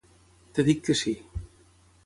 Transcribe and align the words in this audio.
Et 0.61 0.65
dic 0.69 0.81
que 0.87 0.97
sí. 1.03 1.15